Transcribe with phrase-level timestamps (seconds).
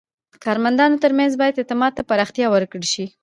[0.33, 3.05] د کارمندانو ترمنځ باید اعتماد ته پراختیا ورکړل شي.